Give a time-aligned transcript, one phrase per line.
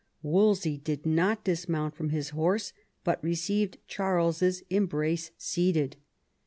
[0.23, 5.95] Wolsey did not dismount from his horse, but received Charles's embrace seated.